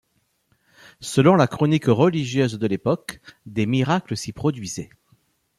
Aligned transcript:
Selon 0.99 1.35
la 1.35 1.45
chronique 1.45 1.85
religieuse 1.85 2.57
de 2.57 2.65
l'époque, 2.65 3.21
des 3.45 3.67
miracles 3.67 4.17
s'y 4.17 4.33
produisaient. 4.33 4.89